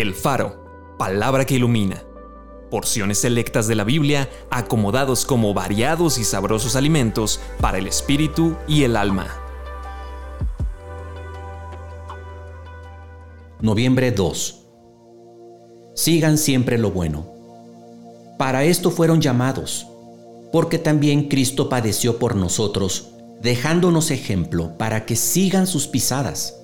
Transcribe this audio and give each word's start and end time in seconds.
El 0.00 0.14
Faro, 0.14 0.94
palabra 0.96 1.44
que 1.44 1.56
ilumina. 1.56 2.04
Porciones 2.70 3.18
selectas 3.18 3.66
de 3.66 3.74
la 3.74 3.82
Biblia 3.82 4.30
acomodados 4.48 5.24
como 5.26 5.52
variados 5.54 6.18
y 6.18 6.24
sabrosos 6.24 6.76
alimentos 6.76 7.40
para 7.60 7.78
el 7.78 7.88
espíritu 7.88 8.54
y 8.68 8.84
el 8.84 8.96
alma. 8.96 9.26
Noviembre 13.60 14.12
2. 14.12 14.66
Sigan 15.96 16.38
siempre 16.38 16.78
lo 16.78 16.92
bueno. 16.92 17.26
Para 18.38 18.62
esto 18.62 18.92
fueron 18.92 19.20
llamados, 19.20 19.88
porque 20.52 20.78
también 20.78 21.28
Cristo 21.28 21.68
padeció 21.68 22.20
por 22.20 22.36
nosotros, 22.36 23.08
dejándonos 23.42 24.12
ejemplo 24.12 24.78
para 24.78 25.06
que 25.06 25.16
sigan 25.16 25.66
sus 25.66 25.88
pisadas, 25.88 26.54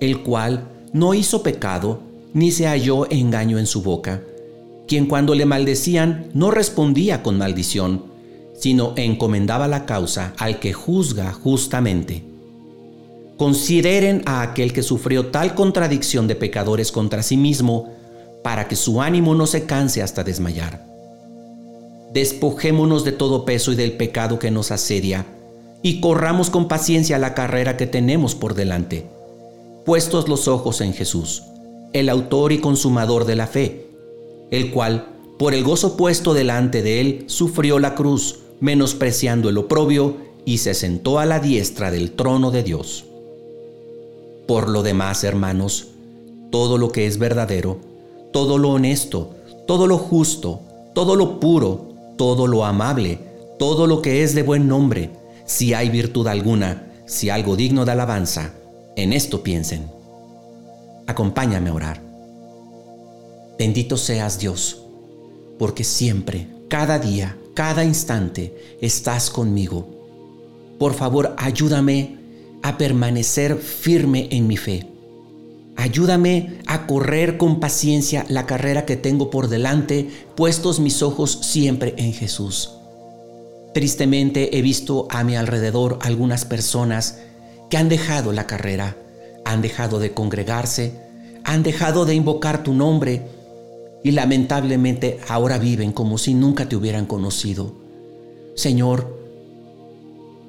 el 0.00 0.22
cual 0.22 0.68
no 0.92 1.14
hizo 1.14 1.42
pecado, 1.42 2.07
ni 2.34 2.50
se 2.50 2.66
halló 2.66 3.10
engaño 3.10 3.58
en 3.58 3.66
su 3.66 3.82
boca, 3.82 4.22
quien 4.86 5.06
cuando 5.06 5.34
le 5.34 5.46
maldecían 5.46 6.30
no 6.34 6.50
respondía 6.50 7.22
con 7.22 7.38
maldición, 7.38 8.04
sino 8.54 8.92
encomendaba 8.96 9.68
la 9.68 9.86
causa 9.86 10.34
al 10.38 10.58
que 10.58 10.72
juzga 10.72 11.32
justamente. 11.32 12.24
Consideren 13.36 14.22
a 14.26 14.42
aquel 14.42 14.72
que 14.72 14.82
sufrió 14.82 15.26
tal 15.26 15.54
contradicción 15.54 16.26
de 16.26 16.34
pecadores 16.34 16.90
contra 16.90 17.22
sí 17.22 17.36
mismo, 17.36 17.92
para 18.42 18.68
que 18.68 18.76
su 18.76 19.00
ánimo 19.00 19.34
no 19.34 19.46
se 19.46 19.64
canse 19.64 20.02
hasta 20.02 20.24
desmayar. 20.24 20.86
Despojémonos 22.12 23.04
de 23.04 23.12
todo 23.12 23.44
peso 23.44 23.72
y 23.72 23.76
del 23.76 23.92
pecado 23.92 24.38
que 24.38 24.50
nos 24.50 24.70
asedia, 24.70 25.26
y 25.82 26.00
corramos 26.00 26.50
con 26.50 26.66
paciencia 26.66 27.18
la 27.18 27.34
carrera 27.34 27.76
que 27.76 27.86
tenemos 27.86 28.34
por 28.34 28.54
delante 28.54 29.06
puestos 29.88 30.28
los 30.28 30.48
ojos 30.48 30.82
en 30.82 30.92
Jesús, 30.92 31.44
el 31.92 32.08
autor 32.08 32.52
y 32.52 32.58
consumador 32.58 33.24
de 33.24 33.36
la 33.36 33.46
fe, 33.46 33.86
el 34.50 34.70
cual, 34.70 35.08
por 35.38 35.54
el 35.54 35.64
gozo 35.64 35.96
puesto 35.96 36.34
delante 36.34 36.82
de 36.82 37.00
él, 37.00 37.24
sufrió 37.26 37.78
la 37.78 37.94
cruz, 37.94 38.40
menospreciando 38.60 39.48
el 39.48 39.58
oprobio, 39.58 40.16
y 40.44 40.58
se 40.58 40.74
sentó 40.74 41.18
a 41.18 41.26
la 41.26 41.40
diestra 41.40 41.90
del 41.90 42.12
trono 42.12 42.50
de 42.50 42.62
Dios. 42.62 43.04
Por 44.46 44.68
lo 44.68 44.82
demás, 44.82 45.24
hermanos, 45.24 45.88
todo 46.50 46.78
lo 46.78 46.90
que 46.90 47.06
es 47.06 47.18
verdadero, 47.18 47.78
todo 48.32 48.56
lo 48.56 48.70
honesto, 48.70 49.34
todo 49.66 49.86
lo 49.86 49.98
justo, 49.98 50.60
todo 50.94 51.16
lo 51.16 51.38
puro, 51.38 51.88
todo 52.16 52.46
lo 52.46 52.64
amable, 52.64 53.18
todo 53.58 53.86
lo 53.86 54.00
que 54.00 54.22
es 54.22 54.34
de 54.34 54.42
buen 54.42 54.66
nombre, 54.66 55.10
si 55.44 55.74
hay 55.74 55.90
virtud 55.90 56.26
alguna, 56.26 56.92
si 57.06 57.28
algo 57.30 57.56
digno 57.56 57.84
de 57.84 57.92
alabanza, 57.92 58.54
en 58.96 59.12
esto 59.12 59.42
piensen. 59.42 59.97
Acompáñame 61.08 61.70
a 61.70 61.74
orar. 61.74 62.02
Bendito 63.58 63.96
seas 63.96 64.38
Dios, 64.38 64.82
porque 65.58 65.82
siempre, 65.82 66.46
cada 66.68 66.98
día, 66.98 67.36
cada 67.54 67.82
instante 67.82 68.76
estás 68.80 69.30
conmigo. 69.30 69.88
Por 70.78 70.92
favor, 70.92 71.34
ayúdame 71.38 72.18
a 72.62 72.76
permanecer 72.76 73.56
firme 73.56 74.28
en 74.30 74.46
mi 74.46 74.58
fe. 74.58 74.86
Ayúdame 75.76 76.58
a 76.66 76.86
correr 76.86 77.38
con 77.38 77.58
paciencia 77.58 78.26
la 78.28 78.44
carrera 78.44 78.84
que 78.84 78.96
tengo 78.96 79.30
por 79.30 79.48
delante, 79.48 80.10
puestos 80.36 80.78
mis 80.78 81.02
ojos 81.02 81.38
siempre 81.42 81.94
en 81.96 82.12
Jesús. 82.12 82.72
Tristemente 83.72 84.58
he 84.58 84.60
visto 84.60 85.08
a 85.10 85.24
mi 85.24 85.36
alrededor 85.36 85.98
algunas 86.02 86.44
personas 86.44 87.20
que 87.70 87.78
han 87.78 87.88
dejado 87.88 88.32
la 88.32 88.46
carrera, 88.46 88.96
han 89.48 89.62
dejado 89.62 89.98
de 89.98 90.12
congregarse, 90.12 90.92
han 91.42 91.62
dejado 91.62 92.04
de 92.04 92.14
invocar 92.14 92.62
tu 92.62 92.74
nombre 92.74 93.22
y 94.04 94.10
lamentablemente 94.10 95.20
ahora 95.26 95.56
viven 95.56 95.92
como 95.92 96.18
si 96.18 96.34
nunca 96.34 96.68
te 96.68 96.76
hubieran 96.76 97.06
conocido. 97.06 97.72
Señor, 98.54 99.16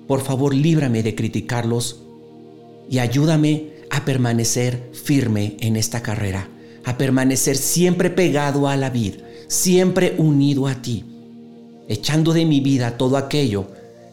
por 0.05 0.19
favor 0.19 0.53
líbrame 0.53 1.01
de 1.01 1.15
criticarlos 1.15 2.01
y 2.89 2.99
ayúdame 2.99 3.69
a 3.89 4.03
permanecer 4.03 4.89
firme 4.91 5.55
en 5.61 5.77
esta 5.77 6.01
carrera, 6.01 6.49
a 6.83 6.97
permanecer 6.97 7.55
siempre 7.55 8.09
pegado 8.09 8.67
a 8.67 8.75
la 8.75 8.89
vid, 8.89 9.13
siempre 9.47 10.15
unido 10.17 10.67
a 10.67 10.75
ti, 10.81 11.05
echando 11.87 12.33
de 12.33 12.45
mi 12.45 12.59
vida 12.59 12.97
todo 12.97 13.15
aquello 13.15 13.67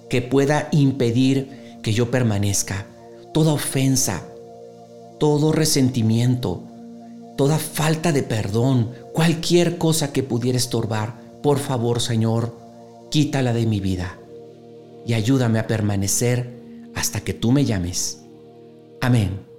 que 0.09 0.23
pueda 0.23 0.69
impedir 0.71 1.81
que 1.83 1.93
yo 1.93 2.09
permanezca 2.09 2.87
toda 3.35 3.53
ofensa, 3.53 4.23
todo 5.19 5.53
resentimiento, 5.53 6.63
toda 7.37 7.59
falta 7.59 8.13
de 8.13 8.23
perdón, 8.23 8.91
cualquier 9.13 9.79
cosa 9.79 10.13
que 10.13 10.23
pudiera 10.23 10.59
estorbar, 10.59 11.21
por 11.43 11.59
favor 11.59 12.01
Señor, 12.01 12.57
quítala 13.11 13.53
de 13.53 13.67
mi 13.67 13.81
vida 13.81 14.19
y 15.07 15.15
ayúdame 15.15 15.59
a 15.59 15.67
permanecer 15.67 16.57
hasta 16.95 17.21
que 17.21 17.35
tú 17.35 17.53
me 17.53 17.65
llames. 17.65 18.23
Amén. 19.01 19.56